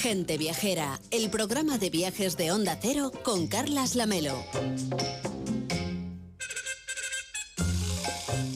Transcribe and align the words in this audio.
Gente 0.00 0.38
Viajera, 0.38 0.98
el 1.10 1.28
programa 1.28 1.76
de 1.76 1.90
viajes 1.90 2.38
de 2.38 2.52
Onda 2.52 2.78
Cero 2.80 3.12
con 3.22 3.48
Carlas 3.48 3.96
Lamelo. 3.96 4.32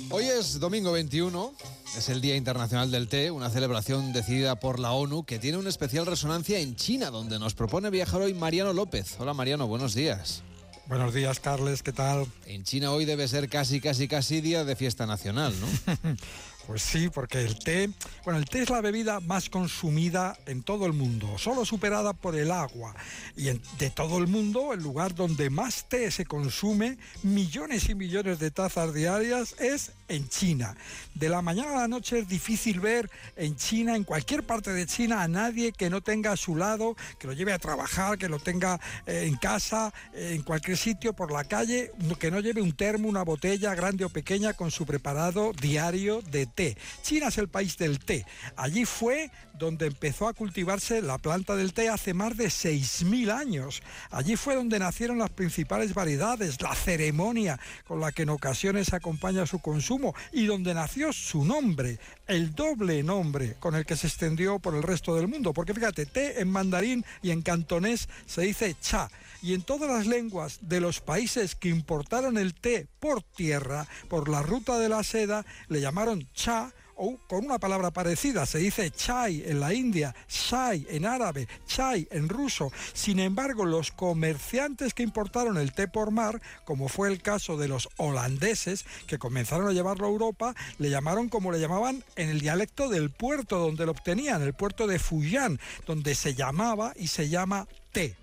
Hoy 0.09 0.25
es 0.25 0.59
domingo 0.59 0.91
21, 0.93 1.53
es 1.99 2.09
el 2.09 2.23
Día 2.23 2.37
Internacional 2.37 2.91
del 2.91 3.09
Té, 3.09 3.31
una 3.31 3.51
celebración 3.51 4.15
decidida 4.15 4.59
por 4.59 4.79
la 4.81 4.93
ONU 4.93 5.25
que 5.25 5.39
tiene 5.39 5.59
una 5.59 5.69
especial 5.69 6.07
resonancia 6.07 6.61
en 6.61 6.77
China, 6.77 7.11
donde 7.11 7.39
nos 7.39 7.53
propone 7.53 7.91
viajar 7.91 8.23
hoy 8.23 8.33
Mariano 8.33 8.73
López. 8.73 9.17
Hola 9.19 9.35
Mariano, 9.35 9.67
buenos 9.67 9.93
días. 9.93 10.43
Buenos 10.87 11.15
días, 11.15 11.41
Carles, 11.41 11.83
¿qué 11.83 11.93
tal? 11.93 12.27
En 12.45 12.63
China 12.63 12.93
hoy 12.93 13.07
debe 13.07 13.27
ser 13.27 13.49
casi, 13.49 13.81
casi, 13.81 14.07
casi 14.07 14.43
día 14.43 14.65
de 14.65 14.77
fiesta 14.77 15.07
nacional, 15.07 15.55
¿no? 15.59 15.67
Pues 16.67 16.81
sí, 16.81 17.11
porque 17.11 17.43
el 17.43 17.59
té, 17.59 17.91
bueno, 18.25 18.39
el 18.39 18.47
té 18.47 18.63
es 18.63 18.71
la 18.71 18.81
bebida 18.81 19.21
más 19.21 19.51
consumida 19.51 20.39
en 20.47 20.63
todo 20.63 20.87
el 20.87 20.95
mundo, 20.95 21.37
solo 21.37 21.67
superada 21.67 22.15
por 22.15 22.35
el 22.37 22.51
agua. 22.51 22.95
Y 23.37 23.45
de 23.45 23.91
todo 23.91 24.17
el 24.17 24.29
mundo, 24.29 24.73
el 24.73 24.83
lugar 24.83 25.15
donde 25.15 25.51
más 25.51 25.85
té 25.91 26.11
se 26.11 26.25
consume, 26.25 26.97
millones 27.23 27.91
y 27.91 27.95
millones 27.95 28.39
de 28.39 28.51
tazas 28.51 28.95
diarias, 28.95 29.57
es 29.61 29.93
en 30.09 30.29
China. 30.29 30.77
De 31.15 31.29
la 31.29 31.43
mañana 31.43 31.71
a 31.71 31.81
la 31.83 31.89
noche 31.89 32.19
es 32.19 32.29
difícil 32.29 32.81
ver 32.81 33.11
en 33.37 33.57
China, 33.57 33.97
en 33.97 34.05
cualquier 34.05 34.45
parte 34.45 34.73
de 34.73 34.87
China, 34.87 35.23
a 35.23 35.29
nadie 35.29 35.73
que 35.73 35.91
no 35.91 36.01
tenga 36.01 36.33
a 36.33 36.37
su 36.37 36.57
lado, 36.57 36.97
que 37.19 37.27
lo 37.27 37.33
lleve 37.33 37.53
a 37.53 37.59
trabajar, 37.59 38.19
que 38.19 38.29
lo 38.29 38.39
tenga 38.39 38.81
eh, 39.07 39.25
en 39.27 39.37
casa, 39.37 39.93
en 40.13 40.43
cualquier 40.43 40.77
sitio, 40.77 41.13
por 41.13 41.33
la 41.33 41.45
calle, 41.45 41.93
que 42.19 42.31
no 42.31 42.41
lleve 42.41 42.61
un 42.61 42.73
termo, 42.73 43.09
una 43.09 43.23
botella 43.23 43.75
grande 43.75 44.05
o 44.05 44.09
pequeña 44.09 44.55
con 44.55 44.71
su 44.71 44.87
preparado 44.87 45.53
diario 45.53 46.23
de 46.23 46.47
té. 46.47 46.77
China 47.03 47.29
es 47.29 47.39
el 47.39 47.49
país 47.49 47.77
del 47.79 47.99
té. 47.99 48.27
Allí 48.57 48.85
fue 48.85 49.31
donde 49.55 49.87
empezó 49.87 50.27
a 50.27 50.35
cultivarse 50.35 51.01
la 51.01 51.19
planta 51.19 51.55
del 51.55 51.73
té 51.73 51.89
hace 51.89 52.13
más 52.13 52.37
de 52.37 52.47
6.000 52.47 53.31
años. 53.31 53.83
Allí 54.11 54.37
fue 54.37 54.57
donde 54.57 54.79
nacieron 54.79 55.19
las 55.19 55.31
principales 55.31 55.95
variedades, 55.95 56.61
la 56.61 56.75
ceremonia 56.75 57.61
con 57.87 58.01
la 58.01 58.13
que 58.13 58.23
en 58.23 58.31
ocasiones 58.31 58.93
acompaña 58.93 59.47
su 59.47 59.61
consumo 59.61 59.94
y 60.33 60.47
donde 60.47 60.75
nació 60.75 61.13
su 61.13 61.45
nombre, 61.45 61.99
el 62.27 62.55
doble 62.55 63.03
nombre 63.03 63.57
con 63.61 63.75
el 63.75 63.85
que 63.85 63.97
se 63.97 64.07
extendió 64.07 64.59
por 64.59 64.75
el 64.75 64.83
resto 64.83 65.15
del 65.15 65.29
mundo. 65.29 65.53
Porque 65.53 65.75
fíjate, 65.75 66.07
té 66.07 66.41
en 66.41 66.51
mandarín 66.51 67.05
y 67.23 67.31
en 67.31 67.43
cantonés 67.43 68.09
se 68.27 68.43
dice 68.43 68.77
cha. 68.81 69.11
Y 69.43 69.55
en 69.55 69.63
todas 69.63 69.91
las 69.91 70.07
lenguas 70.07 70.59
de 70.63 70.81
los 70.81 71.01
países 71.01 71.55
que 71.55 71.69
importaron 71.69 72.39
el 72.39 72.55
té 72.55 72.87
por 72.99 73.23
tierra, 73.23 73.87
por 74.09 74.29
la 74.29 74.43
ruta 74.43 74.79
de 74.79 74.89
la 74.89 75.03
seda, 75.03 75.45
le 75.69 75.81
llamaron 75.81 76.27
cha 76.33 76.73
o 76.97 77.19
con 77.29 77.45
una 77.45 77.59
palabra 77.59 77.91
parecida, 77.91 78.47
se 78.47 78.59
dice 78.59 78.91
chai 78.91 79.43
en 79.47 79.61
la 79.61 79.75
India, 79.75 80.15
shai 80.29 80.87
en 80.91 81.07
árabe, 81.07 81.49
chai 81.67 82.07
en 82.11 82.29
ruso. 82.29 82.71
Sin 82.93 83.19
embargo, 83.19 83.65
los 83.65 83.91
comerciantes 83.91 84.95
que 84.95 85.03
importaron 85.03 85.57
el 85.57 85.73
té 85.73 85.89
por 85.89 86.11
mar, 86.11 86.41
como 86.65 86.89
fue 86.89 87.09
el 87.09 87.23
caso 87.23 87.57
de 87.57 87.69
los 87.69 87.89
holandeses, 87.97 88.85
que 89.07 89.19
comenzaron 89.19 89.69
a 89.69 89.73
llevarlo 89.73 90.07
a 90.07 90.11
Europa, 90.11 90.55
le 90.79 90.91
llamaron 90.91 91.29
como 91.29 91.53
le 91.53 91.61
llamaban 91.61 92.05
en 92.17 92.29
el 92.31 92.41
dialecto 92.41 92.89
del 92.89 93.11
puerto 93.11 93.59
donde 93.59 93.87
lo 93.87 93.93
obtenían, 93.93 94.43
el 94.43 94.55
puerto 94.55 94.87
de 94.87 94.99
Fujian, 94.99 95.61
donde 95.87 96.15
se 96.15 96.35
llamaba 96.35 96.93
y 96.97 97.09
se 97.09 97.29
llama 97.29 97.67
té. 97.93 98.17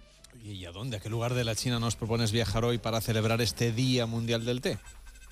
¿Y 0.44 0.66
a 0.66 0.72
dónde? 0.72 0.98
¿A 0.98 1.00
qué 1.00 1.10
lugar 1.10 1.36
de 1.36 1.44
la 1.44 1.56
China 1.56 1.80
nos 1.80 1.96
propones 1.96 2.32
viajar 2.32 2.66
hoy 2.66 2.80
para 2.80 3.00
celebrar 3.00 3.42
este 3.42 3.72
Día 3.72 4.08
Mundial 4.08 4.44
del 4.44 4.62
Té? 4.62 4.80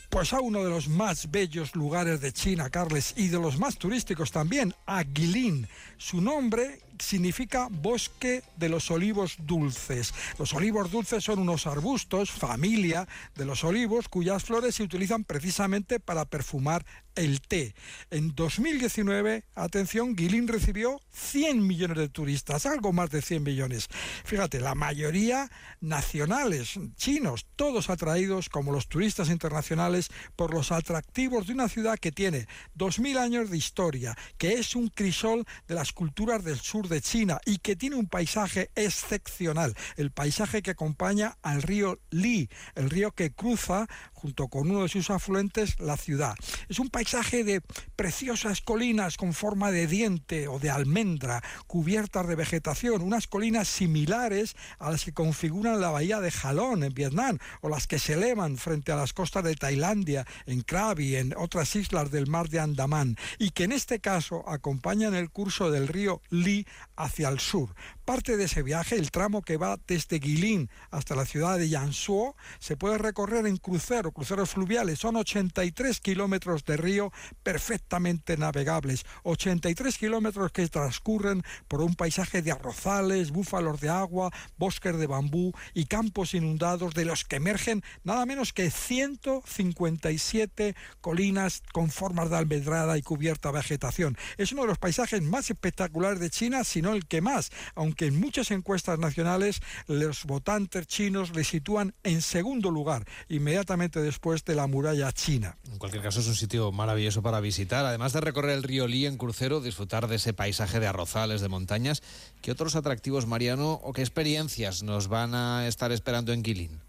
Pues 0.10 0.34
a 0.34 0.40
uno 0.40 0.64
de 0.64 0.72
los 0.72 0.88
más 0.90 1.30
bellos 1.30 1.76
lugares 1.76 2.20
de 2.20 2.34
China, 2.34 2.72
Carles, 2.72 3.14
y 3.16 3.28
de 3.28 3.40
los 3.40 3.60
más 3.60 3.78
turísticos 3.78 4.32
también, 4.32 4.74
a 4.88 5.04
Guilin. 5.04 5.68
Su 5.98 6.20
nombre 6.20 6.82
significa 7.00 7.68
bosque 7.72 8.44
de 8.58 8.70
los 8.70 8.92
olivos 8.92 9.36
dulces. 9.40 10.14
Los 10.38 10.54
olivos 10.54 10.92
dulces 10.92 11.24
son 11.24 11.40
unos 11.40 11.68
arbustos, 11.68 12.32
familia 12.32 13.08
de 13.36 13.46
los 13.46 13.64
olivos, 13.64 14.08
cuyas 14.10 14.44
flores 14.44 14.76
se 14.76 14.84
utilizan 14.84 15.24
precisamente 15.24 16.00
para 16.00 16.26
perfumar 16.26 16.86
el 17.16 17.42
té. 17.42 17.76
En 18.12 18.34
2019, 18.34 19.44
atención, 19.56 20.16
Guilin 20.16 20.48
recibió 20.48 21.02
100 21.12 21.66
millones 21.66 21.98
de 21.98 22.10
turistas, 22.10 22.66
algo 22.66 22.94
más 22.94 23.10
de 23.10 23.22
100 23.22 23.44
millones. 23.44 23.88
Fíjate, 24.24 24.60
la 24.60 24.76
mayoría 24.76 25.50
nacionales, 25.82 26.80
chinos, 26.96 27.46
todos 27.56 27.90
atraídos 27.90 28.50
como 28.50 28.72
los 28.72 28.88
turistas 28.88 29.30
internacionales 29.30 30.10
por 30.36 30.54
los 30.54 30.72
atractivos 30.72 31.48
de 31.48 31.54
una 31.54 31.68
ciudad 31.68 31.98
que 31.98 32.12
tiene 32.12 32.48
2.000 32.78 33.18
años 33.18 33.50
de 33.50 33.58
historia, 33.58 34.18
que 34.38 34.54
es 34.54 34.76
un 34.76 34.88
crisol 34.88 35.46
de 35.68 35.76
las 35.76 35.92
culturas 35.92 36.44
del 36.44 36.60
sur 36.60 36.88
de 36.90 37.02
China 37.02 37.40
y 37.46 37.60
que 37.60 37.76
tiene 37.76 37.96
un 37.96 38.08
paisaje 38.08 38.72
excepcional, 38.76 39.76
el 39.96 40.12
paisaje 40.12 40.62
que 40.62 40.72
acompaña 40.72 41.38
al 41.42 41.62
río 41.62 42.00
Li, 42.10 42.50
el 42.76 42.90
río 42.90 43.12
que 43.12 43.32
cruza 43.32 43.88
junto 44.14 44.50
con 44.50 44.70
uno 44.70 44.84
de 44.84 44.90
sus 44.90 45.10
afluentes 45.10 45.80
la 45.80 45.96
ciudad. 45.96 46.36
Es 46.68 46.80
un 46.80 46.90
paisaje 46.90 47.44
de 47.44 47.62
preciosas 47.96 48.62
colinas 48.62 49.16
con 49.16 49.34
forma 49.34 49.72
de 49.72 49.88
diente 49.88 50.48
o 50.48 50.60
de 50.60 50.70
almendra, 50.70 51.42
cubiertas 51.68 52.28
de 52.28 52.36
vegetación, 52.36 53.02
unas 53.02 53.28
colinas 53.28 53.68
similares 53.68 54.56
a 54.78 54.92
las 54.92 55.06
que 55.06 55.14
configuran 55.14 55.80
la 55.80 55.92
bahía 55.92 56.20
de 56.20 56.32
Jalón 56.32 56.84
en 56.84 56.94
Vietnam 56.94 57.38
o 57.62 57.70
las 57.70 57.88
que 57.88 58.00
se 58.00 58.14
elevan 58.14 58.58
frente 58.58 58.92
a 58.92 58.96
las 58.96 59.14
costas 59.14 59.44
de 59.44 59.56
Tailandia, 59.56 60.26
en 60.46 60.62
Krabi, 60.62 61.16
en 61.16 61.34
otras 61.38 61.76
islas 61.76 62.12
del 62.12 62.28
mar 62.28 62.50
de 62.50 62.60
Andamán, 62.60 63.16
y 63.38 63.52
que 63.52 63.64
en 63.64 63.72
este 63.72 64.00
caso 64.00 64.48
acompañan 64.50 65.16
el 65.16 65.30
curso 65.30 65.72
del 65.72 65.88
río 65.88 66.22
Li 66.30 66.66
hacia 66.96 67.30
el 67.30 67.40
sur. 67.40 67.74
Parte 68.10 68.38
de 68.38 68.46
ese 68.46 68.64
viaje, 68.64 68.96
el 68.96 69.12
tramo 69.12 69.44
que 69.44 69.58
va 69.58 69.78
desde 69.86 70.18
Guilin 70.18 70.72
hasta 70.90 71.14
la 71.14 71.28
ciudad 71.28 71.60
de 71.60 71.70
Yansuo, 71.70 72.36
se 72.58 72.76
puede 72.76 72.98
recorrer 72.98 73.46
en 73.46 73.58
crucero, 73.58 74.12
cruceros 74.12 74.50
fluviales. 74.50 74.98
Son 74.98 75.16
83 75.16 76.00
kilómetros 76.00 76.66
de 76.66 76.76
río 76.76 77.14
perfectamente 77.44 78.36
navegables. 78.36 79.06
83 79.22 79.96
kilómetros 79.96 80.52
que 80.52 80.68
transcurren 80.70 81.44
por 81.68 81.82
un 81.82 81.94
paisaje 81.94 82.42
de 82.42 82.52
arrozales, 82.52 83.30
búfalos 83.30 83.80
de 83.80 83.90
agua, 83.90 84.32
bosques 84.58 84.98
de 84.98 85.06
bambú 85.06 85.54
y 85.76 85.86
campos 85.86 86.34
inundados 86.34 86.96
de 86.96 87.06
los 87.06 87.26
que 87.26 87.36
emergen 87.36 87.84
nada 88.04 88.26
menos 88.26 88.54
que 88.54 88.72
157 88.72 90.76
colinas 91.00 91.62
con 91.74 91.92
formas 91.92 92.32
de 92.32 92.38
almedrada 92.38 92.98
y 92.98 93.04
cubierta 93.04 93.52
vegetación. 93.52 94.18
Es 94.38 94.52
uno 94.52 94.64
de 94.64 94.70
los 94.70 94.80
paisajes 94.80 95.22
más 95.22 95.52
espectaculares 95.52 96.20
de 96.20 96.32
China, 96.32 96.64
si 96.64 96.82
no 96.82 96.94
el 96.94 97.06
que 97.06 97.22
más, 97.22 97.52
aunque 97.76 97.99
que 98.00 98.06
en 98.06 98.18
muchas 98.18 98.50
encuestas 98.52 98.98
nacionales 98.98 99.60
los 99.86 100.24
votantes 100.24 100.88
chinos 100.88 101.36
le 101.36 101.44
sitúan 101.44 101.94
en 102.04 102.22
segundo 102.22 102.72
lugar, 102.72 103.04
inmediatamente 103.28 104.00
después 104.00 104.46
de 104.46 104.56
la 104.56 104.68
muralla 104.68 105.12
china. 105.12 105.58
En 105.70 105.78
cualquier 105.80 106.02
caso 106.02 106.22
es 106.22 106.28
un 106.28 106.36
sitio 106.36 106.72
maravilloso 106.72 107.22
para 107.22 107.42
visitar, 107.42 107.86
además 107.86 108.14
de 108.14 108.22
recorrer 108.22 108.52
el 108.52 108.64
río 108.64 108.88
Li 108.88 109.06
en 109.06 109.18
crucero, 109.18 109.60
disfrutar 109.60 110.08
de 110.08 110.16
ese 110.16 110.32
paisaje 110.32 110.80
de 110.80 110.88
arrozales, 110.88 111.42
de 111.42 111.50
montañas. 111.50 112.02
¿Qué 112.42 112.54
otros 112.54 112.78
atractivos, 112.78 113.28
Mariano, 113.28 113.74
o 113.84 113.92
qué 113.92 114.00
experiencias 114.00 114.82
nos 114.82 115.10
van 115.10 115.36
a 115.36 115.68
estar 115.68 115.92
esperando 115.92 116.32
en 116.32 116.42
Guilin? 116.42 116.89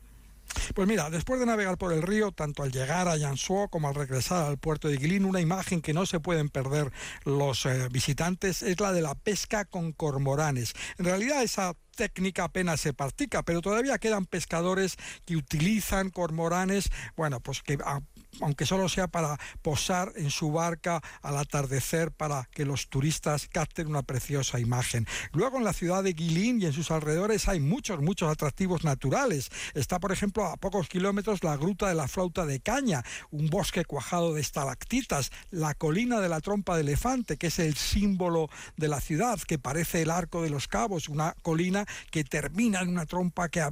Pues 0.75 0.87
mira, 0.87 1.11
después 1.11 1.41
de 1.41 1.47
navegar 1.47 1.79
por 1.79 1.93
el 1.93 2.03
río, 2.03 2.33
tanto 2.33 2.63
al 2.63 2.73
llegar 2.73 3.09
a 3.09 3.17
Yansuo 3.17 3.69
como 3.69 3.89
al 3.89 3.95
regresar 3.95 4.45
al 4.45 4.59
puerto 4.59 4.89
de 4.89 4.97
Guilin, 4.97 5.25
una 5.25 5.41
imagen 5.41 5.83
que 5.83 5.93
no 5.93 6.07
se 6.07 6.21
pueden 6.21 6.49
perder 6.49 6.93
los 7.25 7.67
eh, 7.67 7.89
visitantes 7.91 8.63
es 8.63 8.81
la 8.81 8.93
de 8.93 9.03
la 9.03 9.15
pesca 9.15 9.65
con 9.65 9.93
cormoranes. 9.93 10.75
En 10.99 11.05
realidad 11.05 11.43
esa 11.43 11.75
técnica 11.97 12.45
apenas 12.45 12.81
se 12.81 12.93
practica, 12.93 13.43
pero 13.43 13.61
todavía 13.61 13.99
quedan 13.99 14.27
pescadores 14.27 14.97
que 15.27 15.37
utilizan 15.37 16.11
cormoranes, 16.11 16.91
bueno, 17.17 17.41
pues 17.41 17.63
que 17.63 17.79
aunque 18.41 18.67
solo 18.67 18.89
sea 18.89 19.09
para 19.09 19.39
posar 19.63 20.13
en 20.17 20.31
su 20.31 20.53
barca 20.53 21.01
al 21.23 21.37
atardecer 21.37 22.13
para 22.13 22.49
que 22.53 22.65
los 22.65 22.89
turistas 22.89 23.49
capten 23.49 23.89
una 23.89 24.03
preciosa 24.03 24.61
imagen. 24.61 25.07
Luego 25.33 25.59
en 25.59 25.65
la 25.65 25.73
ciudad 25.73 26.03
de 26.03 26.13
Guilin 26.13 26.61
y 26.61 26.67
en 26.67 26.73
sus 26.73 26.91
alrededores 26.91 27.49
hay 27.49 27.61
muchos, 27.61 28.01
muchos 28.01 28.31
atractivos 28.31 28.85
naturales. 28.85 29.51
Está, 29.75 29.99
por 29.99 30.13
ejemplo, 30.13 30.45
a 30.45 30.57
pocos 30.57 30.89
kilómetros 30.89 31.43
la 31.45 31.57
gruta 31.57 31.89
de 31.89 31.95
la 31.95 32.09
flauta 32.09 32.47
de 32.47 32.61
caña, 32.61 33.05
un 33.31 33.49
bosque 33.49 33.85
cuajado 33.85 34.35
de 34.35 34.41
estalactitas, 34.41 35.31
la 35.51 35.75
colina 35.75 36.21
de 36.21 36.29
la 36.29 36.41
trompa 36.41 36.77
de 36.77 36.83
elefante, 36.83 37.37
que 37.37 37.49
es 37.49 37.59
el 37.59 37.77
símbolo 37.77 38.49
de 38.77 38.89
la 38.89 39.01
ciudad, 39.01 39.39
que 39.41 39.59
parece 39.59 40.03
el 40.03 40.11
arco 40.11 40.43
de 40.43 40.51
los 40.51 40.69
cabos, 40.69 41.09
una 41.09 41.35
colina 41.43 41.87
que 42.11 42.25
termina 42.25 42.81
en 42.81 42.89
una 42.89 43.07
trompa 43.07 43.49
que, 43.49 43.67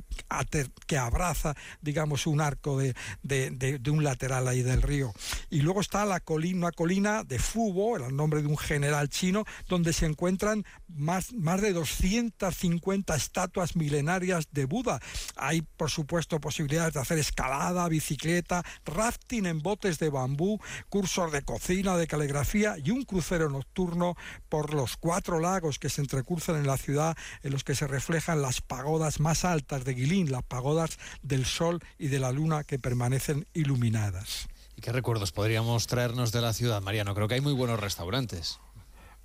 que 0.87 0.99
abraza, 0.99 1.55
digamos, 1.81 2.27
un 2.27 2.41
arco 2.41 2.79
de, 2.79 2.95
de 3.23 3.91
un 3.91 4.05
lateral 4.05 4.48
del 4.57 4.83
río. 4.83 5.13
Y 5.51 5.61
luego 5.61 5.81
está 5.81 6.05
la 6.05 6.21
colina, 6.21 6.59
una 6.59 6.73
colina 6.73 7.25
de 7.25 7.39
Fubo, 7.39 7.97
el 7.97 8.15
nombre 8.15 8.43
de 8.43 8.49
un 8.49 8.59
general 8.59 9.09
chino, 9.09 9.45
donde 9.69 9.93
se 9.93 10.07
encuentran 10.07 10.65
más, 10.89 11.33
más 11.33 11.61
de 11.61 11.73
250 11.73 13.15
estatuas 13.15 13.77
milenarias 13.77 14.49
de 14.53 14.65
Buda. 14.65 15.01
Hay, 15.37 15.63
por 15.63 15.91
supuesto, 15.91 16.41
posibilidades 16.41 16.95
de 16.95 17.01
hacer 17.01 17.19
escalada, 17.19 17.89
bicicleta, 17.89 18.65
rafting 18.85 19.47
en 19.47 19.61
botes 19.61 19.99
de 19.99 20.11
bambú, 20.11 20.59
cursos 20.89 21.33
de 21.33 21.43
cocina, 21.43 21.97
de 21.97 22.07
caligrafía 22.07 22.77
y 22.83 22.91
un 22.91 23.05
crucero 23.05 23.49
nocturno 23.49 24.17
por 24.49 24.75
los 24.75 24.97
cuatro 24.97 25.41
lagos 25.41 25.79
que 25.79 25.89
se 25.89 26.01
entrecruzan 26.01 26.57
en 26.57 26.67
la 26.67 26.77
ciudad, 26.77 27.17
en 27.43 27.53
los 27.53 27.65
que 27.65 27.75
se 27.75 27.87
reflejan 27.87 28.43
las 28.43 28.61
pagodas 28.61 29.21
más 29.21 29.45
altas 29.45 29.85
de 29.85 29.95
Guilín, 29.95 30.31
las 30.31 30.43
pagodas 30.43 30.99
del 31.23 31.45
sol 31.45 31.81
y 31.99 32.09
de 32.09 32.19
la 32.19 32.33
luna 32.33 32.65
que 32.65 32.79
permanecen 32.79 33.47
iluminadas. 33.53 34.38
¿Y 34.79 34.81
qué 34.81 34.93
recuerdos 34.93 35.33
podríamos 35.33 35.89
traernos 35.89 36.31
de 36.31 36.41
la 36.41 36.53
ciudad, 36.53 36.81
Mariano? 36.81 37.13
Creo 37.13 37.27
que 37.27 37.35
hay 37.35 37.41
muy 37.41 37.53
buenos 37.53 37.81
restaurantes 37.81 38.61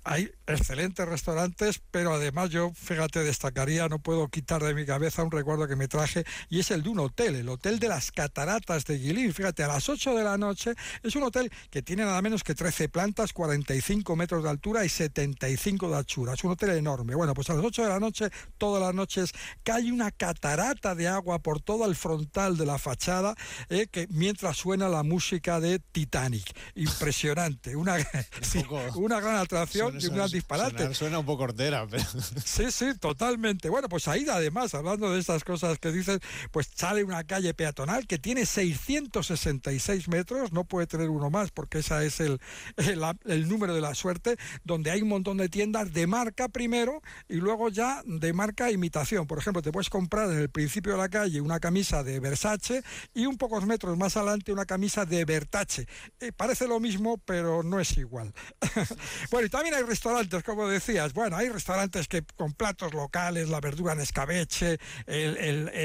hay 0.04 0.30
excelentes 0.46 1.06
restaurantes, 1.08 1.80
pero 1.90 2.12
además 2.12 2.50
yo, 2.50 2.72
fíjate, 2.74 3.24
destacaría, 3.24 3.88
no 3.88 3.98
puedo 3.98 4.28
quitar 4.28 4.62
de 4.62 4.74
mi 4.74 4.84
cabeza 4.84 5.22
un 5.22 5.30
recuerdo 5.30 5.66
que 5.66 5.76
me 5.76 5.88
traje, 5.88 6.24
y 6.50 6.60
es 6.60 6.70
el 6.70 6.82
de 6.82 6.90
un 6.90 6.98
hotel, 6.98 7.36
el 7.36 7.48
Hotel 7.48 7.78
de 7.78 7.88
las 7.88 8.12
Cataratas 8.12 8.84
de 8.84 8.98
Guilín. 8.98 9.32
Fíjate, 9.32 9.62
a 9.62 9.68
las 9.68 9.88
8 9.88 10.14
de 10.14 10.22
la 10.22 10.36
noche 10.36 10.74
es 11.02 11.16
un 11.16 11.22
hotel 11.22 11.50
que 11.70 11.82
tiene 11.82 12.04
nada 12.04 12.20
menos 12.20 12.44
que 12.44 12.54
13 12.54 12.90
plantas, 12.90 13.32
45 13.32 14.14
metros 14.14 14.42
de 14.44 14.50
altura 14.50 14.84
y 14.84 14.90
75 14.90 15.88
de 15.88 15.96
anchura. 15.96 16.34
Es 16.34 16.44
un 16.44 16.52
hotel 16.52 16.70
enorme. 16.70 17.14
Bueno, 17.14 17.32
pues 17.32 17.48
a 17.48 17.54
las 17.54 17.64
8 17.64 17.84
de 17.84 17.88
la 17.88 18.00
noche, 18.00 18.28
todas 18.58 18.82
las 18.82 18.94
noches, 18.94 19.32
cae 19.62 19.90
una 19.90 20.10
catarata 20.10 20.94
de 20.94 21.08
agua 21.08 21.38
por 21.38 21.62
todo 21.62 21.86
el 21.86 21.96
frontal 21.96 22.58
de 22.58 22.66
la 22.66 22.76
fachada, 22.76 23.34
eh, 23.70 23.86
que 23.90 24.06
mientras 24.10 24.58
suena 24.58 24.88
la 24.88 25.02
música 25.02 25.60
de 25.60 25.78
Titanic. 25.78 26.54
Impresionante, 26.74 27.74
una, 27.74 27.96
una 28.96 29.20
gran 29.20 29.36
atracción 29.36 29.93
suena, 30.00 30.26
disparate. 30.26 30.94
Suena, 30.94 31.18
un 31.18 31.26
poco 31.26 31.44
hortera, 31.44 31.86
pero... 31.88 32.04
Sí, 32.44 32.70
sí, 32.70 32.94
totalmente. 32.98 33.68
Bueno, 33.68 33.88
pues 33.88 34.08
ahí 34.08 34.26
además, 34.30 34.74
hablando 34.74 35.12
de 35.12 35.20
estas 35.20 35.44
cosas 35.44 35.78
que 35.78 35.92
dices, 35.92 36.20
pues 36.50 36.68
sale 36.74 37.04
una 37.04 37.24
calle 37.24 37.54
peatonal 37.54 38.06
que 38.06 38.18
tiene 38.18 38.46
666 38.46 40.08
metros, 40.08 40.52
no 40.52 40.64
puede 40.64 40.86
tener 40.86 41.10
uno 41.10 41.30
más 41.30 41.50
porque 41.50 41.78
ese 41.78 42.06
es 42.06 42.20
el, 42.20 42.40
el, 42.76 43.48
número 43.48 43.74
de 43.74 43.80
la 43.80 43.94
suerte, 43.94 44.36
donde 44.64 44.90
hay 44.90 45.02
un 45.02 45.08
montón 45.08 45.36
de 45.36 45.48
tiendas 45.48 45.92
de 45.92 46.06
marca 46.06 46.48
primero 46.48 47.02
y 47.28 47.36
luego 47.36 47.68
ya 47.68 48.02
de 48.06 48.32
marca 48.32 48.70
imitación. 48.70 49.26
Por 49.26 49.38
ejemplo, 49.38 49.62
te 49.62 49.72
puedes 49.72 49.90
comprar 49.90 50.30
en 50.30 50.38
el 50.38 50.48
principio 50.48 50.92
de 50.92 50.98
la 50.98 51.08
calle 51.08 51.40
una 51.40 51.60
camisa 51.60 52.02
de 52.02 52.20
Versace 52.20 52.82
y 53.14 53.26
un 53.26 53.36
pocos 53.36 53.66
metros 53.66 53.96
más 53.96 54.16
adelante 54.16 54.52
una 54.52 54.64
camisa 54.64 55.04
de 55.04 55.24
Vertace. 55.24 55.86
Eh, 56.20 56.32
parece 56.32 56.66
lo 56.66 56.80
mismo, 56.80 57.18
pero 57.18 57.62
no 57.62 57.80
es 57.80 57.96
igual. 57.96 58.32
bueno, 59.30 59.46
y 59.46 59.50
también 59.50 59.74
hay 59.74 59.82
restaurantes, 59.86 60.42
como 60.42 60.68
decías. 60.68 61.12
Bueno, 61.12 61.36
hay 61.36 61.48
restaurantes 61.48 62.08
que 62.08 62.22
con 62.36 62.52
platos 62.52 62.94
locales, 62.94 63.48
la 63.48 63.60
verdura 63.60 63.92
en 63.92 64.00
escabeche, 64.00 64.78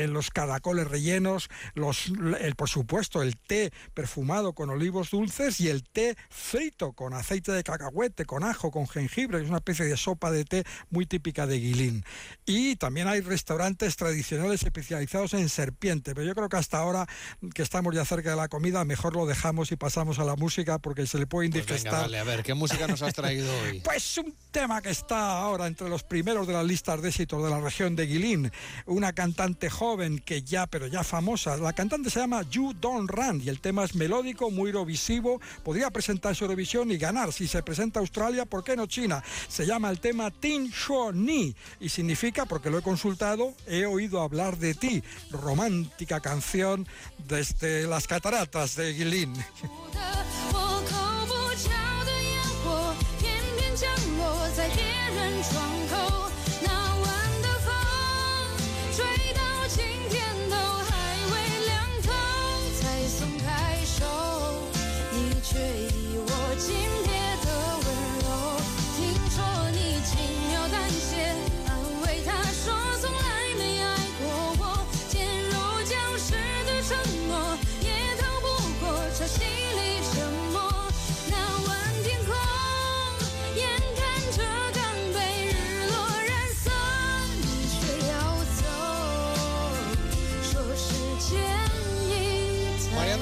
los 0.07 0.29
caracoles 0.29 0.87
rellenos, 0.87 1.49
los, 1.73 2.11
el, 2.39 2.55
por 2.55 2.69
supuesto 2.69 3.21
el 3.21 3.37
té 3.37 3.71
perfumado 3.93 4.53
con 4.53 4.69
olivos 4.69 5.11
dulces 5.11 5.59
y 5.59 5.69
el 5.69 5.83
té 5.83 6.15
frito 6.29 6.93
con 6.93 7.13
aceite 7.13 7.51
de 7.51 7.63
cacahuete, 7.63 8.25
con 8.25 8.43
ajo, 8.43 8.71
con 8.71 8.87
jengibre, 8.87 9.41
es 9.41 9.47
una 9.47 9.57
especie 9.57 9.85
de 9.85 9.97
sopa 9.97 10.31
de 10.31 10.45
té 10.45 10.63
muy 10.89 11.05
típica 11.05 11.47
de 11.47 11.59
Guilín. 11.59 12.03
Y 12.45 12.75
también 12.75 13.07
hay 13.07 13.21
restaurantes 13.21 13.95
tradicionales 13.95 14.63
especializados 14.63 15.33
en 15.33 15.49
serpiente, 15.49 16.13
pero 16.15 16.25
yo 16.25 16.35
creo 16.35 16.49
que 16.49 16.57
hasta 16.57 16.79
ahora 16.79 17.07
que 17.53 17.61
estamos 17.61 17.93
ya 17.95 18.05
cerca 18.05 18.31
de 18.31 18.35
la 18.35 18.47
comida, 18.47 18.83
mejor 18.85 19.15
lo 19.15 19.25
dejamos 19.25 19.71
y 19.71 19.75
pasamos 19.75 20.19
a 20.19 20.23
la 20.23 20.35
música 20.35 20.79
porque 20.79 21.05
se 21.07 21.17
le 21.17 21.27
puede 21.27 21.49
pues 21.49 21.61
indigestar. 21.61 22.13
a 22.13 22.23
ver, 22.23 22.43
¿qué 22.43 22.53
música 22.53 22.87
nos 22.87 23.01
has 23.01 23.13
traído 23.13 23.49
hoy? 23.63 23.81
Pues 23.91 24.19
un 24.19 24.35
tema 24.51 24.83
que 24.83 24.91
está 24.91 25.39
ahora 25.41 25.65
entre 25.65 25.89
los 25.89 26.03
primeros 26.03 26.45
de 26.45 26.53
las 26.53 26.63
listas 26.63 27.01
de 27.01 27.09
éxitos 27.09 27.43
de 27.43 27.49
la 27.49 27.59
región 27.59 27.95
de 27.95 28.05
Guilín. 28.05 28.51
Una 28.85 29.13
cantante 29.13 29.67
joven 29.67 30.19
que 30.19 30.43
ya, 30.43 30.67
pero 30.67 30.85
ya 30.85 31.03
famosa. 31.03 31.57
La 31.57 31.73
cantante 31.73 32.11
se 32.11 32.19
llama 32.19 32.43
You 32.43 32.75
Don't 32.79 33.09
Run 33.09 33.41
y 33.43 33.49
el 33.49 33.61
tema 33.61 33.83
es 33.83 33.95
melódico, 33.95 34.51
muy 34.51 34.69
eurovisivo. 34.69 35.41
Podría 35.63 35.89
presentarse 35.89 36.43
Eurovisión 36.43 36.91
y 36.91 36.97
ganar. 36.97 37.33
Si 37.33 37.47
se 37.47 37.63
presenta 37.63 37.99
Australia, 37.99 38.45
¿por 38.45 38.63
qué 38.63 38.75
no 38.75 38.85
China? 38.85 39.23
Se 39.47 39.65
llama 39.65 39.89
el 39.89 39.99
tema 39.99 40.29
Tin 40.29 40.69
Shuo 40.69 41.11
Ni 41.11 41.55
y 41.79 41.89
significa, 41.89 42.45
porque 42.45 42.69
lo 42.69 42.77
he 42.77 42.83
consultado, 42.83 43.55
he 43.65 43.87
oído 43.87 44.21
hablar 44.21 44.57
de 44.57 44.75
ti. 44.75 45.03
Romántica 45.31 46.19
canción 46.19 46.87
desde 47.27 47.87
las 47.87 48.05
cataratas 48.05 48.75
de 48.75 48.93
Guilín. 48.93 49.33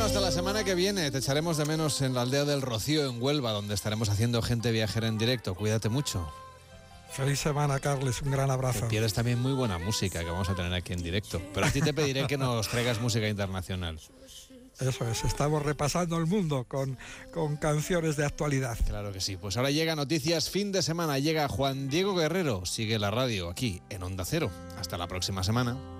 Hasta 0.01 0.19
la 0.19 0.31
semana 0.31 0.63
que 0.63 0.75
viene. 0.75 1.09
Te 1.11 1.17
echaremos 1.17 1.57
de 1.57 1.65
menos 1.65 2.01
en 2.01 2.13
la 2.13 2.21
aldea 2.21 2.45
del 2.45 2.61
Rocío, 2.61 3.09
en 3.09 3.21
Huelva, 3.21 3.51
donde 3.51 3.73
estaremos 3.73 4.09
haciendo 4.09 4.41
gente 4.41 4.71
viajera 4.71 5.07
en 5.07 5.17
directo. 5.17 5.55
Cuídate 5.55 5.89
mucho. 5.89 6.31
Feliz 7.11 7.39
semana, 7.39 7.79
Carles. 7.79 8.21
Un 8.21 8.31
gran 8.31 8.51
abrazo. 8.51 8.81
Te 8.81 8.87
pierdes 8.87 9.13
también 9.13 9.39
muy 9.41 9.53
buena 9.53 9.79
música 9.79 10.19
que 10.19 10.29
vamos 10.29 10.49
a 10.49 10.55
tener 10.55 10.73
aquí 10.73 10.93
en 10.93 11.01
directo. 11.01 11.41
Pero 11.53 11.65
a 11.65 11.71
ti 11.71 11.81
te 11.81 11.93
pediré 11.93 12.27
que 12.27 12.37
nos 12.37 12.67
traigas 12.67 13.01
música 13.01 13.27
internacional. 13.27 13.99
Eso 14.79 15.07
es, 15.09 15.23
estamos 15.23 15.63
repasando 15.63 16.17
el 16.17 16.27
mundo 16.27 16.65
con, 16.67 16.97
con 17.33 17.57
canciones 17.57 18.15
de 18.15 18.25
actualidad. 18.25 18.77
Claro 18.85 19.11
que 19.11 19.19
sí. 19.19 19.35
Pues 19.35 19.57
ahora 19.57 19.71
llega 19.71 19.95
Noticias 19.95 20.49
Fin 20.49 20.71
de 20.71 20.83
Semana. 20.83 21.17
Llega 21.17 21.47
Juan 21.47 21.89
Diego 21.89 22.13
Guerrero. 22.13 22.65
Sigue 22.65 22.99
la 22.99 23.09
radio 23.09 23.49
aquí 23.49 23.81
en 23.89 24.03
Onda 24.03 24.25
Cero. 24.25 24.51
Hasta 24.77 24.97
la 24.97 25.07
próxima 25.07 25.43
semana. 25.43 25.96